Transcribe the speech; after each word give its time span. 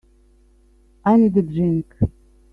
I 1.05 1.15
need 1.15 1.37
a 1.37 1.43
drink. 1.43 1.93